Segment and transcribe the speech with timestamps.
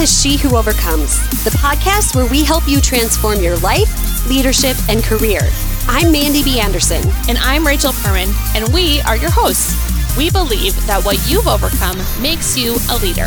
[0.00, 5.04] to She Who Overcomes, the podcast where we help you transform your life, leadership, and
[5.04, 5.40] career.
[5.88, 6.58] I'm Mandy B.
[6.58, 7.02] Anderson.
[7.28, 9.76] And I'm Rachel Perman, and we are your hosts.
[10.16, 13.26] We believe that what you've overcome makes you a leader.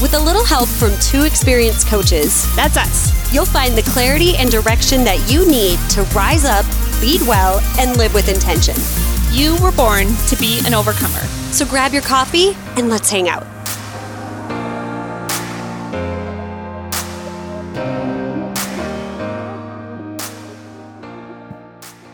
[0.00, 4.48] With a little help from two experienced coaches, that's us, you'll find the clarity and
[4.48, 6.64] direction that you need to rise up,
[7.00, 8.76] lead well, and live with intention.
[9.32, 11.26] You were born to be an overcomer.
[11.50, 13.51] So grab your coffee and let's hang out.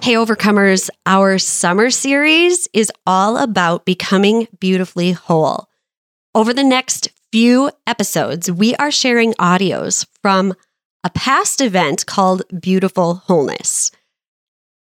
[0.08, 5.68] Hey, Overcomers, our summer series is all about becoming beautifully whole.
[6.34, 10.54] Over the next few episodes, we are sharing audios from
[11.04, 13.90] a past event called Beautiful Wholeness.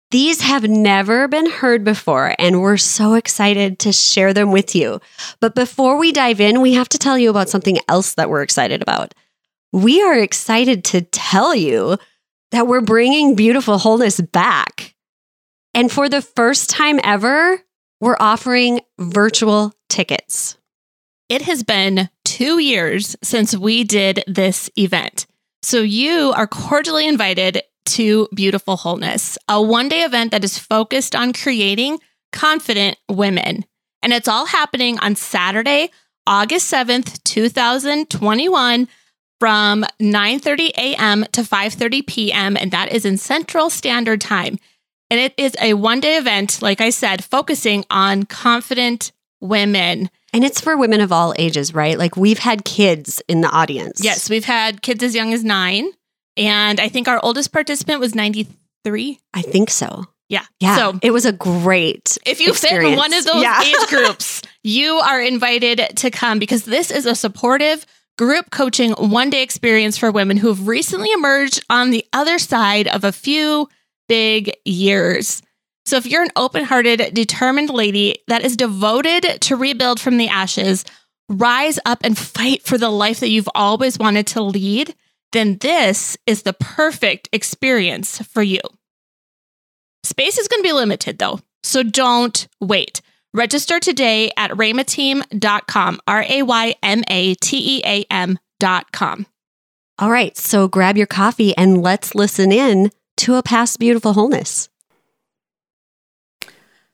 [0.09, 4.99] These have never been heard before, and we're so excited to share them with you.
[5.39, 8.41] But before we dive in, we have to tell you about something else that we're
[8.41, 9.13] excited about.
[9.71, 11.99] We are excited to tell you
[12.49, 14.95] that we're bringing beautiful wholeness back.
[15.73, 17.61] And for the first time ever,
[17.99, 20.57] we're offering virtual tickets.
[21.29, 25.27] It has been two years since we did this event.
[25.63, 31.15] So you are cordially invited to Beautiful Wholeness, a one day event that is focused
[31.15, 31.99] on creating
[32.31, 33.65] confident women.
[34.01, 35.91] And it's all happening on Saturday,
[36.25, 38.87] August 7th, 2021
[39.39, 41.25] from 9:30 a.m.
[41.31, 42.57] to 5:30 p.m.
[42.57, 44.57] and that is in Central Standard Time.
[45.11, 50.09] And it is a one-day event like I said focusing on confident women.
[50.33, 51.97] And it's for women of all ages, right?
[51.97, 54.01] Like we've had kids in the audience.
[54.01, 55.91] Yes, we've had kids as young as 9
[56.37, 59.19] and I think our oldest participant was 93.
[59.33, 60.05] I think so.
[60.29, 60.45] Yeah.
[60.61, 60.77] Yeah.
[60.77, 62.85] So it was a great if you experience.
[62.85, 63.61] fit in one of those yeah.
[63.61, 67.85] age groups, you are invited to come because this is a supportive
[68.17, 72.87] group coaching one day experience for women who have recently emerged on the other side
[72.87, 73.67] of a few
[74.11, 75.41] big years.
[75.85, 80.27] So if you're an open hearted, determined lady that is devoted to rebuild from the
[80.27, 80.83] ashes,
[81.29, 84.93] rise up and fight for the life that you've always wanted to lead,
[85.31, 88.59] then this is the perfect experience for you.
[90.03, 92.99] Space is going to be limited though, so don't wait.
[93.33, 99.25] Register today at raymateam.com, R A Y M A T E A M.com.
[99.99, 102.91] All right, so grab your coffee and let's listen in
[103.21, 104.67] to a past beautiful wholeness.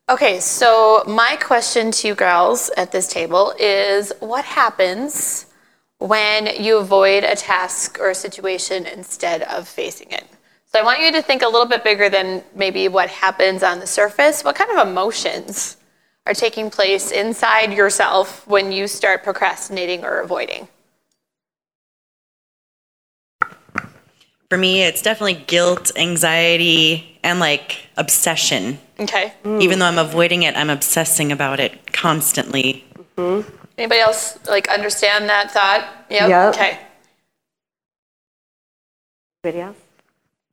[0.09, 5.47] Okay, so my question to you girls at this table is what happens
[5.99, 10.23] when you avoid a task or a situation instead of facing it?
[10.67, 13.79] So I want you to think a little bit bigger than maybe what happens on
[13.79, 14.43] the surface.
[14.43, 15.77] What kind of emotions
[16.25, 20.67] are taking place inside yourself when you start procrastinating or avoiding?
[24.49, 28.79] For me, it's definitely guilt, anxiety, and like obsession.
[28.99, 29.33] Okay.
[29.45, 32.85] Even though I'm avoiding it, I'm obsessing about it constantly.
[33.17, 33.49] Mm-hmm.
[33.77, 36.05] Anybody else like understand that thought?
[36.09, 36.29] Yep.
[36.29, 36.55] Yep.
[36.55, 36.79] Okay.
[39.43, 39.77] Anybody else?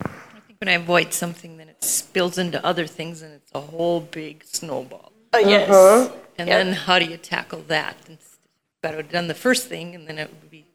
[0.00, 3.60] I think when I avoid something, then it spills into other things and it's a
[3.60, 5.12] whole big snowball.
[5.32, 5.70] Oh yes.
[5.70, 6.14] Mm-hmm.
[6.38, 6.64] And Yep.
[6.64, 7.96] then how do you tackle that?
[8.08, 8.36] And s-
[8.82, 10.66] if I would have done the first thing, and then it would be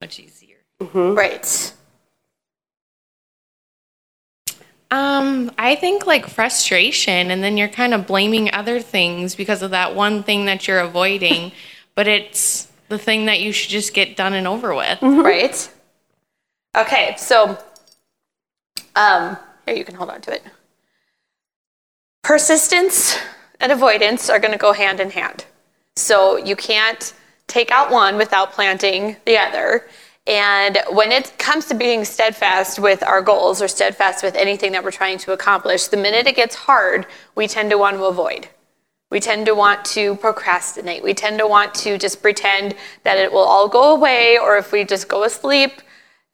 [0.00, 0.58] much easier.
[0.92, 1.72] Right.
[4.90, 9.70] Um, I think like frustration, and then you're kind of blaming other things because of
[9.72, 11.52] that one thing that you're avoiding,
[11.94, 14.98] but it's the thing that you should just get done and over with.
[15.02, 15.70] Right.
[16.76, 17.58] Okay, so
[18.96, 20.42] um, here you can hold on to it.
[22.22, 23.18] Persistence
[23.60, 25.44] and avoidance are going to go hand in hand.
[25.96, 27.12] So you can't
[27.46, 29.88] take out one without planting the other.
[30.28, 34.84] And when it comes to being steadfast with our goals or steadfast with anything that
[34.84, 38.48] we're trying to accomplish, the minute it gets hard, we tend to want to avoid.
[39.10, 41.02] We tend to want to procrastinate.
[41.02, 42.74] We tend to want to just pretend
[43.04, 45.80] that it will all go away, or if we just go asleep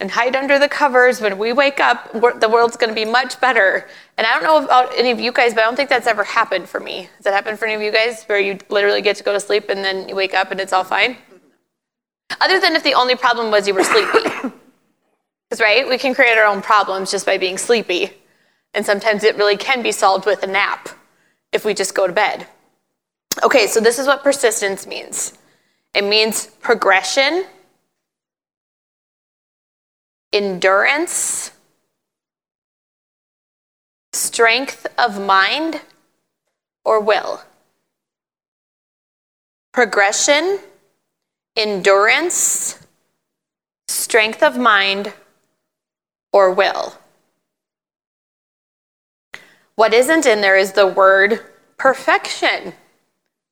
[0.00, 3.40] and hide under the covers, when we wake up, the world's going to be much
[3.40, 3.86] better.
[4.18, 6.24] And I don't know about any of you guys, but I don't think that's ever
[6.24, 7.08] happened for me.
[7.14, 9.38] Has that happened for any of you guys, where you literally get to go to
[9.38, 11.16] sleep and then you wake up and it's all fine?
[12.40, 14.28] Other than if the only problem was you were sleepy.
[15.48, 18.10] Because, right, we can create our own problems just by being sleepy.
[18.74, 20.88] And sometimes it really can be solved with a nap
[21.52, 22.46] if we just go to bed.
[23.42, 25.38] Okay, so this is what persistence means
[25.94, 27.44] it means progression,
[30.32, 31.52] endurance,
[34.12, 35.80] strength of mind
[36.84, 37.42] or will.
[39.72, 40.58] Progression,
[41.56, 42.78] endurance,
[43.88, 45.12] strength of mind,
[46.32, 46.94] or will.
[49.76, 51.40] What isn't in there is the word
[51.76, 52.72] perfection.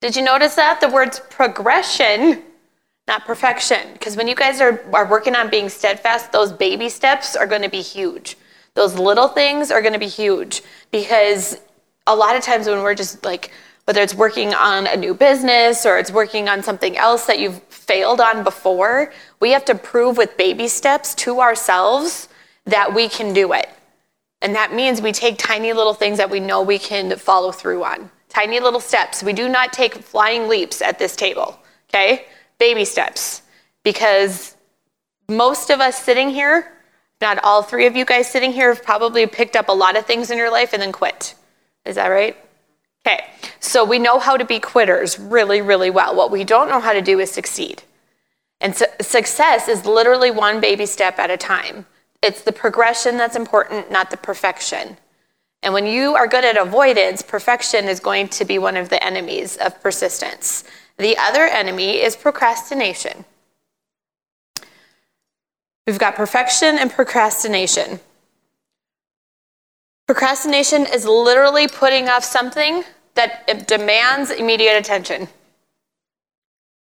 [0.00, 0.80] Did you notice that?
[0.80, 2.42] The word's progression,
[3.06, 3.92] not perfection.
[3.92, 7.62] Because when you guys are, are working on being steadfast, those baby steps are going
[7.62, 8.36] to be huge.
[8.74, 11.60] Those little things are going to be huge because
[12.06, 13.50] a lot of times when we're just like,
[13.84, 17.60] whether it's working on a new business or it's working on something else that you've
[17.82, 22.28] failed on before, we have to prove with baby steps to ourselves
[22.64, 23.68] that we can do it.
[24.40, 27.84] And that means we take tiny little things that we know we can follow through
[27.84, 28.10] on.
[28.28, 29.22] Tiny little steps.
[29.22, 31.58] We do not take flying leaps at this table,
[31.90, 32.26] okay?
[32.58, 33.42] Baby steps.
[33.82, 34.56] Because
[35.28, 36.72] most of us sitting here,
[37.20, 40.06] not all three of you guys sitting here, have probably picked up a lot of
[40.06, 41.34] things in your life and then quit.
[41.84, 42.36] Is that right?
[43.04, 43.24] Okay,
[43.58, 46.14] so we know how to be quitters really, really well.
[46.14, 47.82] What we don't know how to do is succeed.
[48.60, 51.86] And su- success is literally one baby step at a time.
[52.22, 54.96] It's the progression that's important, not the perfection.
[55.64, 59.02] And when you are good at avoidance, perfection is going to be one of the
[59.04, 60.62] enemies of persistence.
[60.98, 63.24] The other enemy is procrastination.
[65.86, 67.98] We've got perfection and procrastination.
[70.12, 75.26] Procrastination is literally putting off something that demands immediate attention.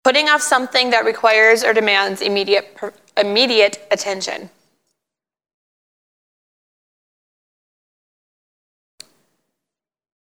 [0.04, 2.76] Putting off something that requires or demands immediate,
[3.16, 4.50] immediate attention.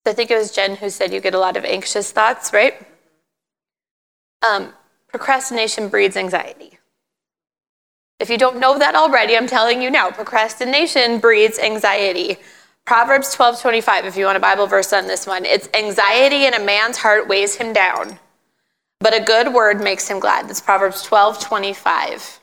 [0.07, 2.73] I think it was Jen who said you get a lot of anxious thoughts, right?
[4.41, 4.73] Um,
[5.09, 6.79] procrastination breeds anxiety.
[8.19, 12.39] If you don't know that already, I'm telling you now procrastination breeds anxiety.
[12.85, 16.53] Proverbs 12 25, if you want a Bible verse on this one, it's anxiety in
[16.53, 18.19] a man's heart weighs him down,
[18.99, 20.49] but a good word makes him glad.
[20.49, 22.39] That's Proverbs 12 25.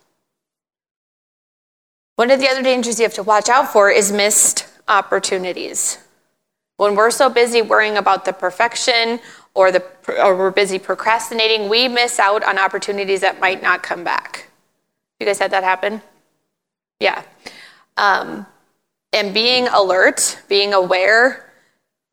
[2.16, 5.98] One of the other dangers you have to watch out for is missed opportunities.
[6.78, 9.20] When we're so busy worrying about the perfection
[9.54, 9.82] or, the,
[10.22, 14.48] or we're busy procrastinating, we miss out on opportunities that might not come back.
[15.18, 16.02] You guys had that happen?
[17.00, 17.22] Yeah.
[17.96, 18.46] Um,
[19.12, 21.52] and being alert, being aware,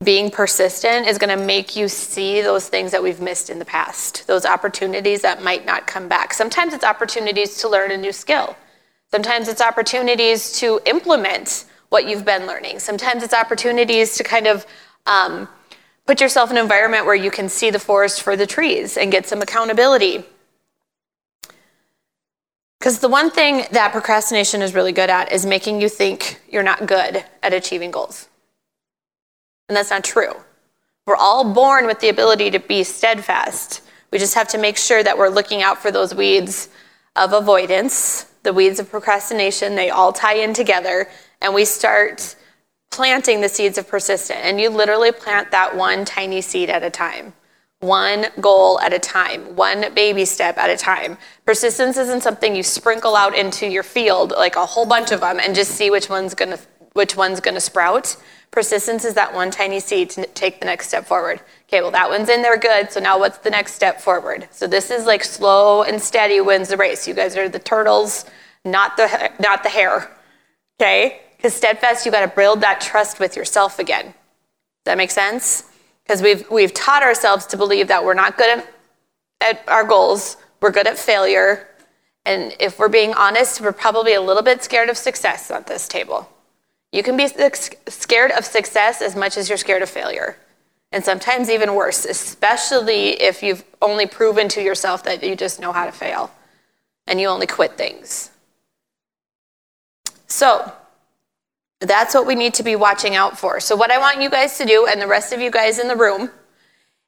[0.04, 3.66] being persistent is going to make you see those things that we've missed in the
[3.66, 6.34] past, those opportunities that might not come back.
[6.34, 8.56] Sometimes it's opportunities to learn a new skill.
[9.12, 12.80] Sometimes it's opportunities to implement what you've been learning.
[12.80, 14.66] Sometimes it's opportunities to kind of
[15.06, 15.48] um,
[16.06, 19.12] put yourself in an environment where you can see the forest for the trees and
[19.12, 20.24] get some accountability.
[22.84, 26.64] Because the one thing that procrastination is really good at is making you think you're
[26.64, 28.28] not good at achieving goals.
[29.70, 30.34] And that's not true.
[31.06, 33.84] We're all born with the ability to be steadfast.
[34.12, 36.68] We just have to make sure that we're looking out for those weeds
[37.16, 39.76] of avoidance, the weeds of procrastination.
[39.76, 41.08] They all tie in together
[41.40, 42.36] and we start
[42.92, 44.42] planting the seeds of persistence.
[44.44, 47.32] And you literally plant that one tiny seed at a time,
[47.84, 51.18] one goal at a time, one baby step at a time.
[51.46, 55.40] Persistence isn't something you sprinkle out into your field like a whole bunch of them
[55.40, 56.60] and just see which one's gonna
[56.94, 58.16] which one's gonna sprout.
[58.52, 61.42] Persistence is that one tiny seed to take the next step forward.
[61.68, 62.92] Okay, well that one's in there good.
[62.92, 64.48] So now what's the next step forward?
[64.52, 67.08] So this is like slow and steady wins the race.
[67.08, 68.26] You guys are the turtles,
[68.64, 70.10] not the not the hare.
[70.80, 71.20] Okay?
[71.36, 74.06] Because steadfast, you got to build that trust with yourself again.
[74.06, 74.14] Does
[74.86, 75.64] that make sense?
[76.04, 78.74] Because we've, we've taught ourselves to believe that we're not good at,
[79.42, 81.68] at our goals, we're good at failure.
[82.26, 85.88] And if we're being honest, we're probably a little bit scared of success at this
[85.88, 86.30] table.
[86.92, 90.38] You can be scared of success as much as you're scared of failure.
[90.92, 95.72] And sometimes even worse, especially if you've only proven to yourself that you just know
[95.72, 96.32] how to fail
[97.08, 98.30] and you only quit things.
[100.28, 100.72] So,
[101.88, 103.60] that's what we need to be watching out for.
[103.60, 105.88] So, what I want you guys to do, and the rest of you guys in
[105.88, 106.30] the room,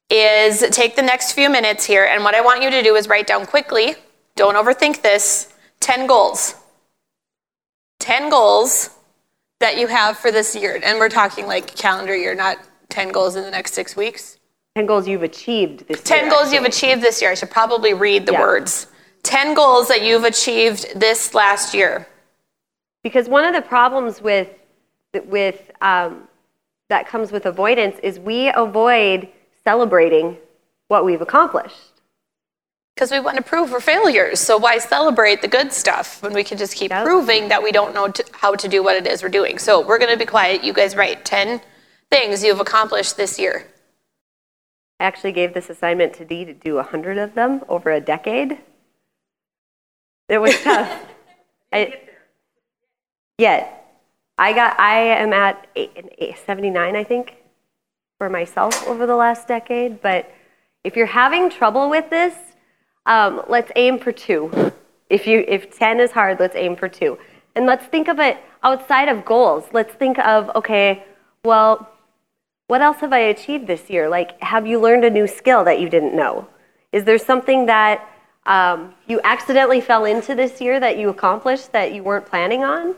[0.09, 2.05] is take the next few minutes here.
[2.05, 3.95] And what I want you to do is write down quickly,
[4.35, 6.55] don't overthink this, 10 goals.
[7.99, 8.91] 10 goals
[9.59, 10.79] that you have for this year.
[10.83, 12.57] And we're talking like calendar year, not
[12.89, 14.37] 10 goals in the next six weeks.
[14.75, 16.29] 10 goals you've achieved this 10 year.
[16.29, 17.31] 10 goals you've achieved this year.
[17.31, 18.41] I should probably read the yeah.
[18.41, 18.87] words.
[19.23, 22.07] 10 goals that you've achieved this last year.
[23.01, 24.49] Because one of the problems with
[25.25, 26.27] with um,
[26.89, 29.29] that comes with avoidance is we avoid
[29.63, 30.37] celebrating
[30.87, 31.93] what we've accomplished.
[32.95, 34.39] Because we want to prove we're failures.
[34.39, 37.03] So why celebrate the good stuff when we can just keep yep.
[37.03, 39.57] proving that we don't know to, how to do what it is we're doing?
[39.57, 40.63] So we're going to be quiet.
[40.63, 41.59] You guys write 10
[42.09, 43.67] things you've accomplished this year.
[44.99, 48.59] I actually gave this assignment to Dee to do 100 of them over a decade.
[50.29, 51.03] It was tough.
[51.73, 51.99] I,
[53.37, 53.84] yet,
[54.37, 54.79] I got.
[54.79, 57.37] I am at eight, eight, 79, I think,
[58.17, 60.01] for myself over the last decade.
[60.01, 60.31] But
[60.83, 62.35] if you're having trouble with this,
[63.05, 64.73] um, let's aim for two.
[65.09, 67.17] If you if 10 is hard, let's aim for two.
[67.55, 69.65] And let's think of it outside of goals.
[69.71, 71.03] Let's think of okay,
[71.43, 71.89] well,
[72.67, 74.09] what else have I achieved this year?
[74.09, 76.47] Like, have you learned a new skill that you didn't know?
[76.91, 78.09] Is there something that
[78.45, 82.95] um, you accidentally fell into this year that you accomplished that you weren't planning on?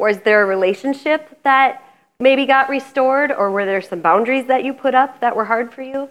[0.00, 1.84] Or is there a relationship that
[2.18, 3.30] maybe got restored?
[3.30, 6.08] Or were there some boundaries that you put up that were hard for you?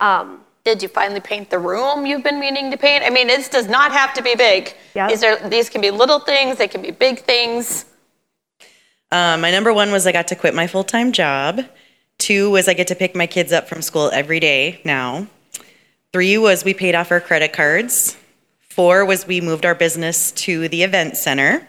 [0.00, 3.04] Um, Did you finally paint the room you've been meaning to paint?
[3.04, 4.74] I mean, this does not have to be big.
[4.94, 5.08] Yeah.
[5.08, 6.58] These are these can be little things.
[6.58, 7.84] They can be big things.
[9.10, 11.62] Um, my number one was I got to quit my full time job.
[12.18, 15.26] Two was I get to pick my kids up from school every day now.
[16.12, 18.16] Three was we paid off our credit cards.
[18.68, 21.66] Four was we moved our business to the event center.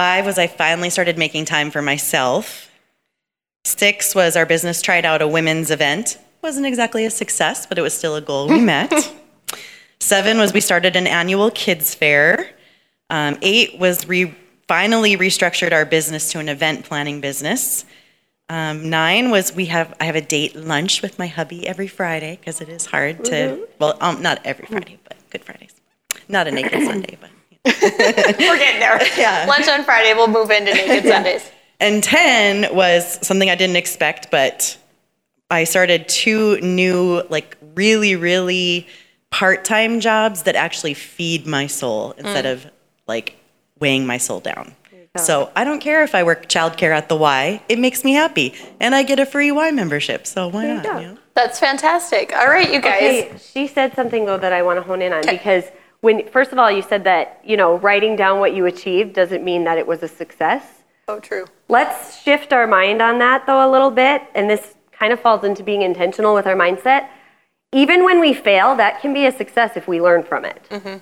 [0.00, 2.70] Five was I finally started making time for myself.
[3.66, 6.16] Six was our business tried out a women's event.
[6.40, 8.90] Wasn't exactly a success, but it was still a goal we met.
[9.98, 12.48] Seven was we started an annual kids fair.
[13.10, 14.34] Um, eight was we
[14.66, 17.84] finally restructured our business to an event planning business.
[18.48, 22.38] Um, nine was we have I have a date lunch with my hubby every Friday
[22.40, 25.74] because it is hard to well um, not every Friday but Good Fridays,
[26.26, 27.28] not a naked Sunday but.
[27.66, 29.00] We're getting there.
[29.16, 29.44] Yeah.
[29.46, 30.14] Lunch on Friday.
[30.14, 31.50] We'll move into Naked Sundays.
[31.78, 34.76] And 10 was something I didn't expect, but
[35.50, 38.86] I started two new, like, really, really
[39.30, 42.18] part time jobs that actually feed my soul mm.
[42.18, 42.70] instead of,
[43.06, 43.36] like,
[43.78, 44.74] weighing my soul down.
[45.16, 48.54] So I don't care if I work childcare at the Y, it makes me happy.
[48.78, 50.84] And I get a free Y membership, so why not?
[50.84, 51.18] you know?
[51.34, 52.32] That's fantastic.
[52.32, 53.02] All right, you guys.
[53.02, 55.64] Okay, she said something though that I want to hone in on because
[56.00, 59.44] when first of all you said that you know writing down what you achieved doesn't
[59.44, 60.64] mean that it was a success.
[61.06, 61.46] So true.
[61.68, 65.44] Let's shift our mind on that though a little bit, and this kind of falls
[65.44, 67.08] into being intentional with our mindset.
[67.72, 70.66] Even when we fail, that can be a success if we learn from it.
[70.70, 70.98] Mm-hmm.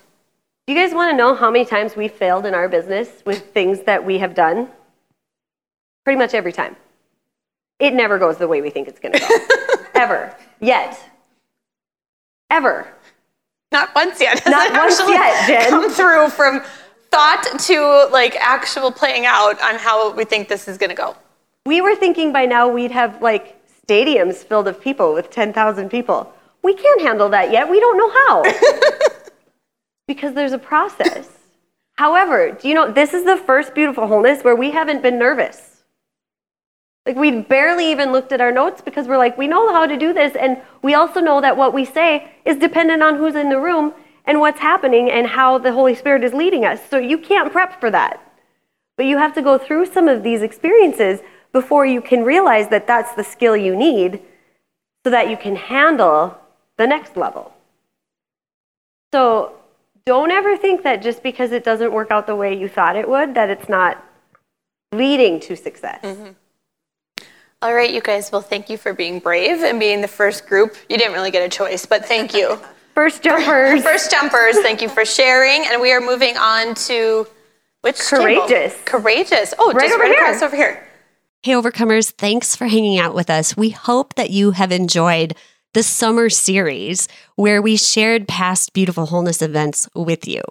[0.68, 3.52] Do you guys want to know how many times we failed in our business with
[3.54, 4.68] things that we have done?
[6.04, 6.76] Pretty much every time.
[7.78, 9.84] It never goes the way we think it's going to go.
[9.94, 10.36] Ever.
[10.60, 11.00] Yet.
[12.50, 12.92] Ever.
[13.72, 14.42] Not once yet.
[14.46, 15.70] Not once yet, Jen.
[15.70, 16.62] Come through from
[17.10, 21.16] thought to like actual playing out on how we think this is going to go.
[21.66, 23.56] We were thinking by now we'd have like
[23.86, 26.32] stadiums filled of people with 10,000 people.
[26.62, 27.68] We can't handle that yet.
[27.68, 28.42] We don't know how.
[30.06, 31.28] because there's a process.
[31.96, 35.67] However, do you know this is the first beautiful wholeness where we haven't been nervous.
[37.08, 39.96] Like we barely even looked at our notes because we're like, we know how to
[39.96, 40.36] do this.
[40.36, 43.94] And we also know that what we say is dependent on who's in the room
[44.26, 46.80] and what's happening and how the Holy Spirit is leading us.
[46.90, 48.22] So you can't prep for that.
[48.98, 52.86] But you have to go through some of these experiences before you can realize that
[52.86, 54.20] that's the skill you need
[55.02, 56.36] so that you can handle
[56.76, 57.54] the next level.
[59.14, 59.54] So
[60.04, 63.08] don't ever think that just because it doesn't work out the way you thought it
[63.08, 64.04] would, that it's not
[64.92, 66.00] leading to success.
[66.02, 66.32] Mm-hmm.
[67.60, 68.30] All right, you guys.
[68.30, 70.76] Well, thank you for being brave and being the first group.
[70.88, 72.58] You didn't really get a choice, but thank you.
[72.94, 73.82] First jumpers.
[73.84, 75.64] First jumpers, thank you for sharing.
[75.70, 77.28] And we are moving on to
[77.82, 78.22] which table?
[78.44, 78.76] Courageous.
[78.86, 79.54] Courageous.
[79.56, 80.24] Oh, Right just over right here.
[80.24, 80.84] across over here.
[81.44, 83.56] Hey, Overcomers, thanks for hanging out with us.
[83.56, 85.36] We hope that you have enjoyed
[85.74, 90.42] the summer series where we shared past beautiful wholeness events with you.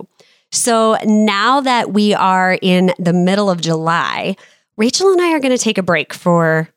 [0.53, 4.37] So now that we are in the middle of July,
[4.77, 6.69] Rachel and I are going to take a break for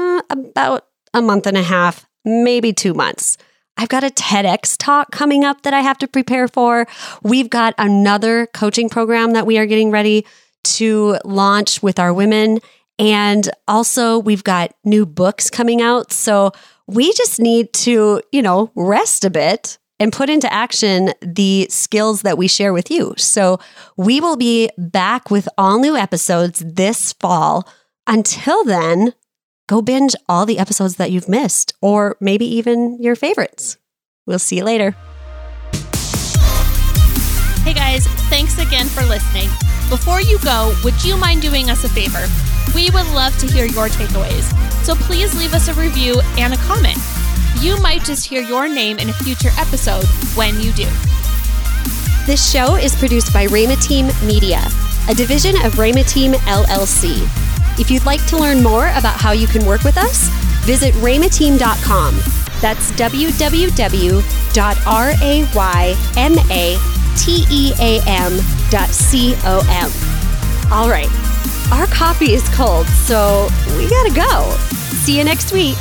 [0.00, 3.36] uh, about a month and a half, maybe two months.
[3.76, 6.86] I've got a TEDx talk coming up that I have to prepare for.
[7.22, 10.26] We've got another coaching program that we are getting ready
[10.62, 12.58] to launch with our women.
[12.98, 16.12] And also, we've got new books coming out.
[16.12, 16.52] So
[16.86, 22.22] we just need to, you know, rest a bit and put into action the skills
[22.22, 23.14] that we share with you.
[23.16, 23.60] So
[23.96, 27.68] we will be back with all new episodes this fall.
[28.06, 29.14] Until then,
[29.70, 33.78] go binge all the episodes that you've missed, or maybe even your favorites.
[34.26, 34.96] We'll see you later.
[37.62, 39.48] Hey guys, thanks again for listening.
[39.88, 42.26] Before you go, would you mind doing us a favor?
[42.74, 44.44] We would love to hear your takeaways,
[44.82, 46.98] so please leave us a review and a comment.
[47.60, 50.88] You might just hear your name in a future episode when you do.
[52.26, 54.66] This show is produced by RayMa Team Media,
[55.08, 57.59] a division of RayMa Team LLC.
[57.78, 60.28] If you'd like to learn more about how you can work with us,
[60.64, 62.14] visit raymateam.com.
[62.60, 64.22] That's www.raymateam.com.
[70.72, 71.08] All right,
[71.72, 74.56] our coffee is cold, so we gotta go.
[75.04, 75.76] See you next week.